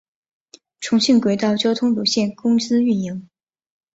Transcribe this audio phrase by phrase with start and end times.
[0.79, 3.29] 重庆轨道交通有限公司运营。